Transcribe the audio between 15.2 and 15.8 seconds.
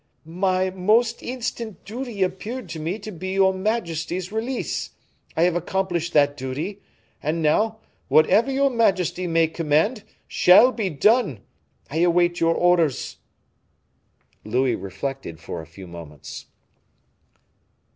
for a